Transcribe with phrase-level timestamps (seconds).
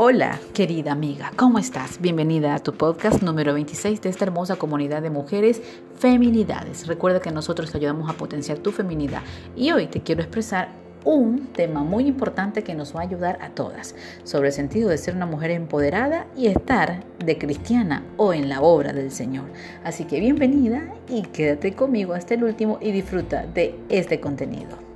[0.00, 2.00] Hola, querida amiga, ¿cómo estás?
[2.00, 5.60] Bienvenida a tu podcast número 26 de esta hermosa comunidad de mujeres
[5.98, 6.86] feminidades.
[6.86, 9.22] Recuerda que nosotros te ayudamos a potenciar tu feminidad
[9.56, 10.68] y hoy te quiero expresar
[11.04, 14.98] un tema muy importante que nos va a ayudar a todas sobre el sentido de
[14.98, 19.46] ser una mujer empoderada y estar de cristiana o en la obra del Señor.
[19.82, 24.87] Así que bienvenida y quédate conmigo hasta el último y disfruta de este contenido.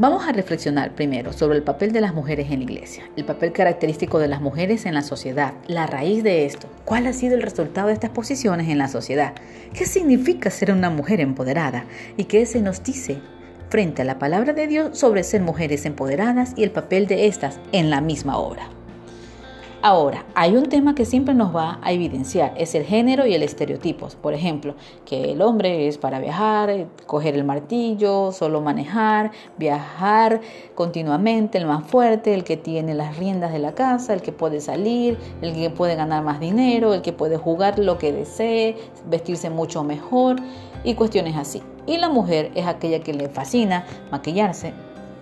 [0.00, 3.52] Vamos a reflexionar primero sobre el papel de las mujeres en la iglesia, el papel
[3.52, 7.42] característico de las mujeres en la sociedad, la raíz de esto, cuál ha sido el
[7.42, 9.34] resultado de estas posiciones en la sociedad,
[9.74, 11.84] qué significa ser una mujer empoderada
[12.16, 13.18] y qué se nos dice
[13.68, 17.60] frente a la palabra de Dios sobre ser mujeres empoderadas y el papel de estas
[17.72, 18.79] en la misma obra.
[19.82, 23.42] Ahora, hay un tema que siempre nos va a evidenciar, es el género y el
[23.42, 24.14] estereotipos.
[24.14, 24.74] Por ejemplo,
[25.06, 30.42] que el hombre es para viajar, eh, coger el martillo, solo manejar, viajar
[30.74, 34.60] continuamente, el más fuerte, el que tiene las riendas de la casa, el que puede
[34.60, 39.48] salir, el que puede ganar más dinero, el que puede jugar lo que desee, vestirse
[39.48, 40.36] mucho mejor
[40.84, 41.62] y cuestiones así.
[41.86, 44.74] Y la mujer es aquella que le fascina maquillarse,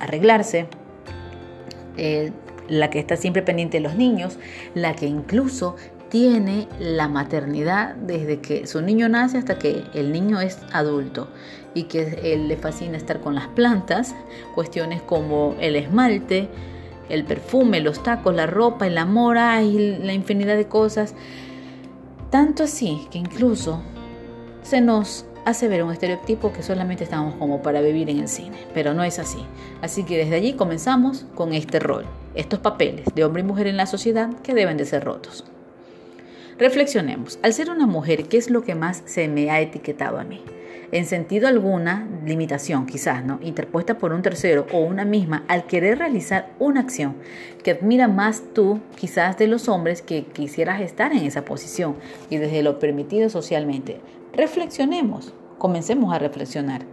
[0.00, 0.66] arreglarse,
[1.96, 2.32] eh,
[2.70, 4.38] la que está siempre pendiente de los niños,
[4.74, 5.76] la que incluso
[6.08, 11.28] tiene la maternidad desde que su niño nace hasta que el niño es adulto
[11.74, 14.14] y que él le fascina estar con las plantas,
[14.54, 16.48] cuestiones como el esmalte,
[17.08, 21.14] el perfume, los tacos, la ropa, el amor, y la infinidad de cosas.
[22.30, 23.80] Tanto así que incluso
[24.62, 28.56] se nos hace ver un estereotipo que solamente estamos como para vivir en el cine,
[28.74, 29.44] pero no es así.
[29.82, 33.76] Así que desde allí comenzamos con este rol, estos papeles de hombre y mujer en
[33.76, 35.44] la sociedad que deben de ser rotos.
[36.58, 40.24] Reflexionemos, al ser una mujer, ¿qué es lo que más se me ha etiquetado a
[40.24, 40.42] mí?
[40.92, 43.38] En sentido alguna, limitación quizás, ¿no?
[43.42, 47.14] Interpuesta por un tercero o una misma al querer realizar una acción
[47.62, 51.94] que admira más tú quizás de los hombres que quisieras estar en esa posición
[52.28, 54.00] y desde lo permitido socialmente.
[54.32, 56.86] Reflexionemos, comencemos a reflexionar.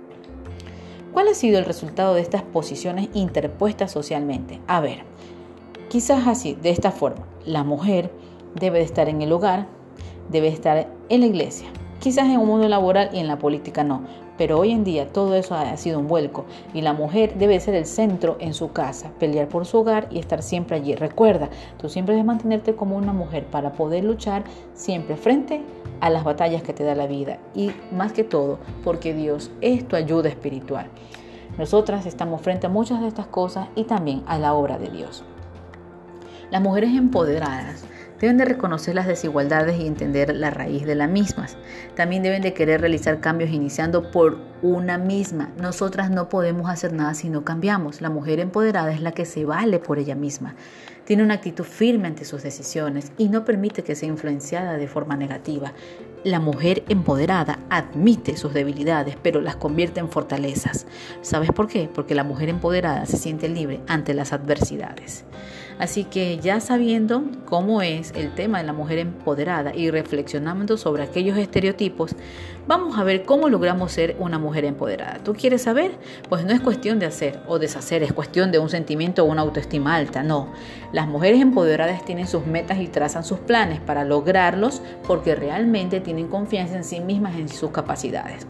[1.14, 4.60] ¿Cuál ha sido el resultado de estas posiciones interpuestas socialmente?
[4.66, 5.04] A ver,
[5.88, 8.12] quizás así, de esta forma, la mujer
[8.56, 9.68] debe de estar en el hogar,
[10.30, 11.68] debe estar en la iglesia,
[12.00, 14.02] quizás en un mundo laboral y en la política no,
[14.38, 17.74] pero hoy en día todo eso ha sido un vuelco y la mujer debe ser
[17.74, 20.96] el centro en su casa, pelear por su hogar y estar siempre allí.
[20.96, 24.44] Recuerda, tú siempre debes mantenerte como una mujer para poder luchar
[24.74, 25.62] siempre frente
[26.00, 29.88] a las batallas que te da la vida y más que todo porque Dios es
[29.88, 30.88] tu ayuda espiritual.
[31.58, 35.24] Nosotras estamos frente a muchas de estas cosas y también a la obra de Dios.
[36.52, 37.84] Las mujeres empoderadas
[38.20, 41.56] Deben de reconocer las desigualdades y entender la raíz de las mismas.
[41.96, 45.52] También deben de querer realizar cambios iniciando por una misma.
[45.62, 48.02] Nosotras no podemos hacer nada si no cambiamos.
[48.02, 50.56] La mujer empoderada es la que se vale por ella misma.
[51.06, 55.16] Tiene una actitud firme ante sus decisiones y no permite que sea influenciada de forma
[55.16, 55.74] negativa.
[56.24, 60.88] La mujer empoderada admite sus debilidades, pero las convierte en fortalezas.
[61.22, 61.90] ¿Sabes por qué?
[61.94, 65.26] Porque la mujer empoderada se siente libre ante las adversidades.
[65.80, 71.04] Así que ya sabiendo cómo es el tema de la mujer empoderada y reflexionando sobre
[71.04, 72.16] aquellos estereotipos,
[72.68, 75.20] vamos a ver cómo logramos ser una mujer empoderada.
[75.24, 75.92] ¿Tú quieres saber?
[76.30, 79.42] Pues no es cuestión de hacer o deshacer, es cuestión de un sentimiento o una
[79.42, 80.50] autoestima alta, no.
[80.92, 86.28] Las mujeres empoderadas tienen sus metas y trazan sus planes para lograrlos porque realmente tienen
[86.28, 88.46] confianza en sí mismas, en sus capacidades.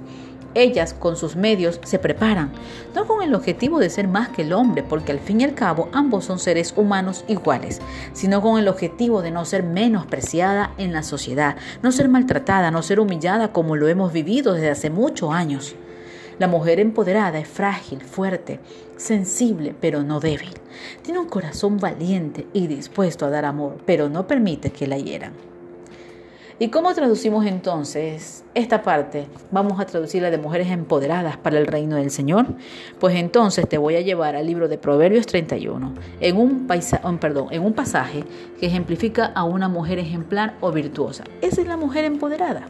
[0.53, 2.51] Ellas, con sus medios, se preparan,
[2.95, 5.53] no con el objetivo de ser más que el hombre, porque al fin y al
[5.53, 7.81] cabo ambos son seres humanos iguales,
[8.13, 12.81] sino con el objetivo de no ser menospreciada en la sociedad, no ser maltratada, no
[12.81, 15.75] ser humillada como lo hemos vivido desde hace muchos años.
[16.39, 18.59] La mujer empoderada es frágil, fuerte,
[18.95, 20.53] sensible, pero no débil.
[21.01, 25.33] Tiene un corazón valiente y dispuesto a dar amor, pero no permite que la hieran.
[26.59, 29.27] ¿Y cómo traducimos entonces esta parte?
[29.51, 32.47] Vamos a traducirla de mujeres empoderadas para el reino del Señor.
[32.99, 36.67] Pues entonces te voy a llevar al libro de Proverbios 31, en un,
[37.19, 38.23] perdón, en un pasaje
[38.59, 41.25] que ejemplifica a una mujer ejemplar o virtuosa.
[41.41, 42.67] Esa es la mujer empoderada.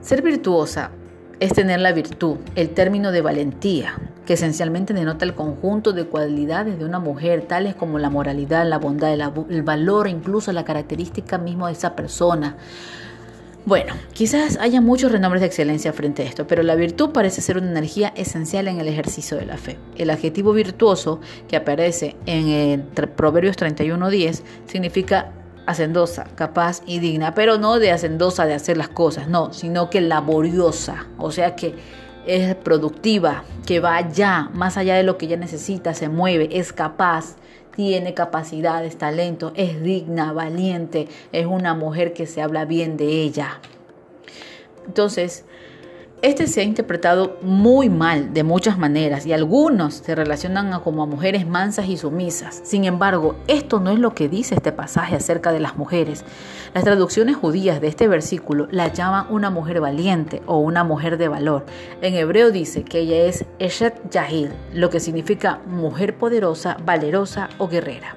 [0.00, 0.90] Ser virtuosa
[1.38, 3.94] es tener la virtud, el término de valentía,
[4.28, 8.76] que esencialmente denota el conjunto de cualidades de una mujer, tales como la moralidad, la
[8.76, 9.14] bondad,
[9.48, 12.58] el valor, incluso la característica misma de esa persona.
[13.64, 17.56] Bueno, quizás haya muchos renombres de excelencia frente a esto, pero la virtud parece ser
[17.56, 19.78] una energía esencial en el ejercicio de la fe.
[19.96, 25.32] El adjetivo virtuoso que aparece en el Proverbios 31.10 significa
[25.64, 30.02] hacendosa, capaz y digna, pero no de hacendosa de hacer las cosas, no, sino que
[30.02, 31.74] laboriosa, o sea que
[32.28, 36.74] es productiva, que va allá, más allá de lo que ella necesita, se mueve, es
[36.74, 37.36] capaz,
[37.74, 43.60] tiene capacidades, talento, es digna, valiente, es una mujer que se habla bien de ella.
[44.86, 45.44] Entonces,
[46.20, 51.06] este se ha interpretado muy mal de muchas maneras y algunos se relacionan como a
[51.06, 52.60] mujeres mansas y sumisas.
[52.64, 56.24] Sin embargo, esto no es lo que dice este pasaje acerca de las mujeres.
[56.74, 61.28] Las traducciones judías de este versículo la llaman una mujer valiente o una mujer de
[61.28, 61.66] valor.
[62.02, 67.68] En hebreo dice que ella es Eshet Yahil, lo que significa mujer poderosa, valerosa o
[67.68, 68.16] guerrera.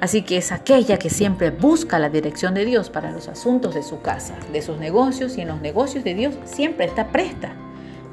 [0.00, 3.82] Así que es aquella que siempre busca la dirección de Dios para los asuntos de
[3.82, 7.54] su casa, de sus negocios y en los negocios de Dios siempre está presta.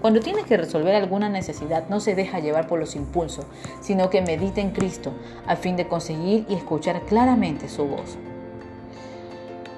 [0.01, 3.45] Cuando tiene que resolver alguna necesidad, no se deja llevar por los impulsos,
[3.79, 5.13] sino que medita en Cristo
[5.47, 8.17] a fin de conseguir y escuchar claramente su voz.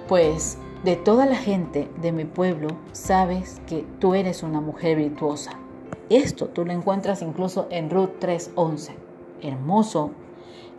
[0.07, 5.51] Pues de toda la gente de mi pueblo sabes que tú eres una mujer virtuosa.
[6.09, 8.95] Esto tú lo encuentras incluso en Ruth 3:11.
[9.41, 10.11] Hermoso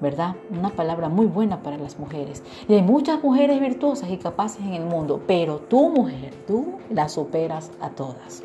[0.00, 0.36] ¿verdad?
[0.50, 2.42] Una palabra muy buena para las mujeres.
[2.68, 7.12] Y hay muchas mujeres virtuosas y capaces en el mundo, pero tú mujer, tú las
[7.12, 8.42] superas a todas.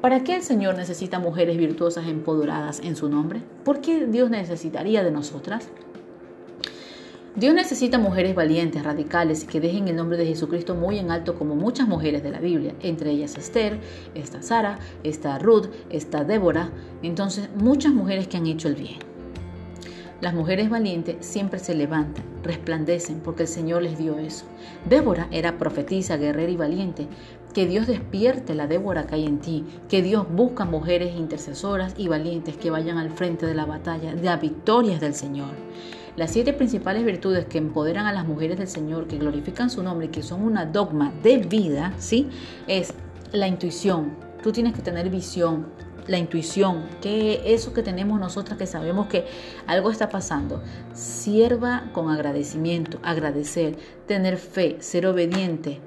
[0.00, 3.42] ¿Para qué el Señor necesita mujeres virtuosas empoderadas en su nombre?
[3.64, 5.68] ¿Por qué Dios necesitaría de nosotras?
[7.34, 11.34] Dios necesita mujeres valientes, radicales y que dejen el nombre de Jesucristo muy en alto
[11.34, 12.74] como muchas mujeres de la Biblia.
[12.80, 13.78] Entre ellas Esther,
[14.14, 16.70] está Sara, está Ruth, está Débora.
[17.02, 19.15] Entonces, muchas mujeres que han hecho el bien.
[20.20, 24.46] Las mujeres valientes siempre se levantan, resplandecen, porque el Señor les dio eso.
[24.88, 27.06] Débora era profetisa, guerrera y valiente.
[27.52, 32.08] Que Dios despierte la Débora que hay en ti, que Dios busca mujeres intercesoras y
[32.08, 35.50] valientes que vayan al frente de la batalla, de victorias del Señor.
[36.16, 40.06] Las siete principales virtudes que empoderan a las mujeres del Señor, que glorifican su nombre
[40.06, 42.30] y que son una dogma de vida, ¿sí?
[42.66, 42.94] Es
[43.32, 44.16] la intuición.
[44.42, 45.66] Tú tienes que tener visión,
[46.06, 49.26] la intuición, que eso que tenemos nosotras que sabemos que
[49.66, 50.62] algo está pasando,
[50.92, 53.76] sirva con agradecimiento, agradecer,
[54.06, 55.80] tener fe, ser obediente,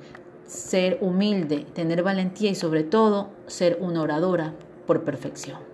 [0.46, 4.54] ser humilde, tener valentía y sobre todo ser una oradora
[4.88, 5.69] por perfección.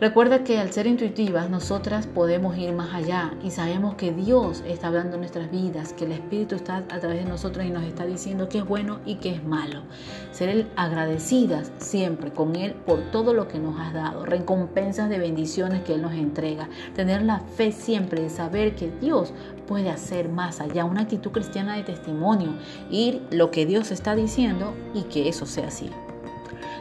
[0.00, 4.86] Recuerda que al ser intuitivas nosotras podemos ir más allá y sabemos que Dios está
[4.86, 8.06] hablando en nuestras vidas, que el Espíritu está a través de nosotros y nos está
[8.06, 9.82] diciendo que es bueno y que es malo.
[10.30, 15.82] Ser agradecidas siempre con Él por todo lo que nos has dado, recompensas de bendiciones
[15.82, 19.34] que Él nos entrega, tener la fe siempre de saber que Dios
[19.68, 22.54] puede hacer más allá, una actitud cristiana de testimonio,
[22.90, 25.90] ir lo que Dios está diciendo y que eso sea así.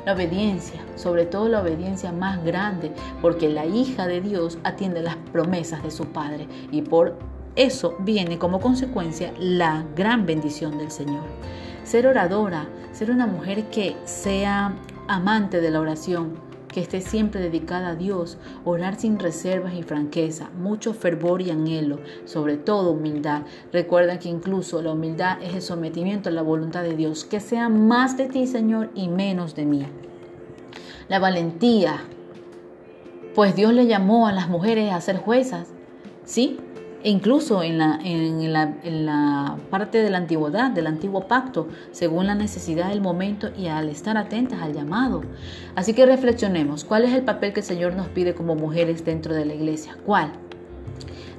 [0.05, 2.91] La obediencia, sobre todo la obediencia más grande,
[3.21, 7.17] porque la hija de Dios atiende las promesas de su Padre y por
[7.55, 11.23] eso viene como consecuencia la gran bendición del Señor.
[11.83, 14.73] Ser oradora, ser una mujer que sea
[15.07, 20.49] amante de la oración, que esté siempre dedicada a Dios, orar sin reservas y franqueza,
[20.57, 23.43] mucho fervor y anhelo, sobre todo humildad.
[23.73, 27.69] Recuerda que incluso la humildad es el sometimiento a la voluntad de Dios, que sea
[27.69, 29.85] más de ti, Señor, y menos de mí.
[31.07, 32.03] La valentía,
[33.35, 35.69] pues Dios le llamó a las mujeres a ser juezas,
[36.23, 36.59] ¿sí?
[37.03, 42.27] Incluso en la, en, la, en la, parte de la antigüedad, del antiguo pacto, según
[42.27, 45.21] la necesidad del momento y al estar atentas al llamado.
[45.75, 49.33] Así que reflexionemos, ¿cuál es el papel que el Señor nos pide como mujeres dentro
[49.33, 49.97] de la iglesia?
[50.05, 50.33] ¿Cuál?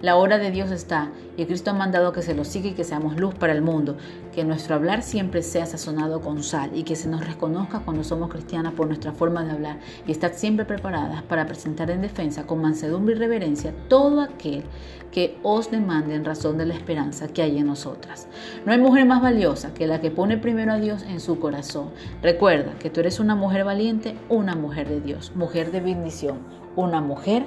[0.03, 2.85] La hora de Dios está y Cristo ha mandado que se lo siga y que
[2.85, 3.99] seamos luz para el mundo,
[4.35, 8.31] que nuestro hablar siempre sea sazonado con sal y que se nos reconozca cuando somos
[8.31, 12.63] cristianas por nuestra forma de hablar y estar siempre preparadas para presentar en defensa con
[12.63, 14.65] mansedumbre y reverencia todo aquel
[15.13, 18.27] que os demande en razón de la esperanza que hay en nosotras.
[18.65, 21.91] No hay mujer más valiosa que la que pone primero a Dios en su corazón.
[22.23, 26.39] Recuerda que tú eres una mujer valiente, una mujer de Dios, mujer de bendición,
[26.77, 27.45] una mujer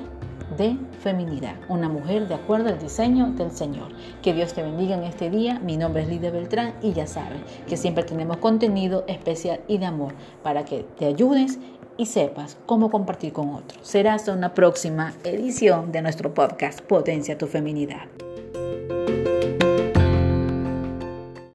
[0.57, 3.89] de feminidad, una mujer de acuerdo al diseño del Señor.
[4.21, 5.59] Que Dios te bendiga en este día.
[5.59, 9.85] Mi nombre es Lidia Beltrán y ya sabes que siempre tenemos contenido especial y de
[9.85, 10.13] amor
[10.43, 11.59] para que te ayudes
[11.97, 13.79] y sepas cómo compartir con otros.
[13.87, 18.32] Será hasta una próxima edición de nuestro podcast Potencia tu Feminidad.